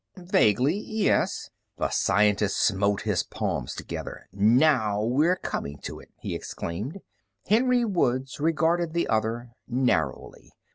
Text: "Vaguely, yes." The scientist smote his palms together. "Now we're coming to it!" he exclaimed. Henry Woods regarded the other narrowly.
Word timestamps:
"Vaguely, 0.17 0.79
yes." 0.79 1.51
The 1.77 1.89
scientist 1.91 2.57
smote 2.59 3.03
his 3.03 3.21
palms 3.21 3.75
together. 3.75 4.27
"Now 4.33 5.03
we're 5.03 5.35
coming 5.35 5.77
to 5.83 5.99
it!" 5.99 6.09
he 6.17 6.33
exclaimed. 6.33 7.01
Henry 7.47 7.85
Woods 7.85 8.39
regarded 8.39 8.93
the 8.93 9.07
other 9.07 9.51
narrowly. 9.67 10.53